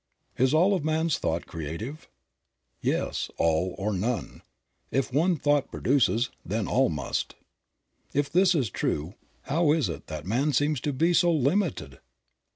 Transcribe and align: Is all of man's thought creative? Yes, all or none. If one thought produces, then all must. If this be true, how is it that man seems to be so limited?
Is 0.35 0.51
all 0.51 0.73
of 0.73 0.83
man's 0.83 1.19
thought 1.19 1.45
creative? 1.45 2.09
Yes, 2.81 3.29
all 3.37 3.75
or 3.77 3.93
none. 3.93 4.41
If 4.89 5.13
one 5.13 5.35
thought 5.35 5.69
produces, 5.69 6.31
then 6.43 6.67
all 6.67 6.89
must. 6.89 7.35
If 8.11 8.27
this 8.27 8.53
be 8.55 8.65
true, 8.69 9.13
how 9.43 9.73
is 9.73 9.89
it 9.89 10.07
that 10.07 10.25
man 10.25 10.53
seems 10.53 10.81
to 10.81 10.91
be 10.93 11.13
so 11.13 11.31
limited? 11.31 11.99